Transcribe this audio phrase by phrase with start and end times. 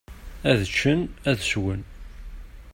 [0.49, 0.99] Ad ččen,
[1.29, 1.81] ad swen.